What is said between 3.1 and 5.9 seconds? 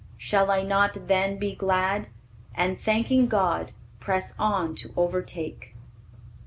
God, press on to overtake!"